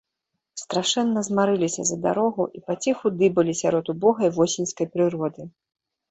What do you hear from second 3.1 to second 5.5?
дыбалі сярод убогай восеньскай прыроды.